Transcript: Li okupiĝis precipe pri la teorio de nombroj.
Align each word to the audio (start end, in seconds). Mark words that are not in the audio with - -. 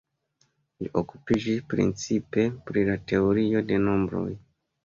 Li 0.83 0.89
okupiĝis 1.01 1.61
precipe 1.73 2.47
pri 2.71 2.87
la 2.91 2.99
teorio 3.13 3.65
de 3.71 3.81
nombroj. 3.87 4.29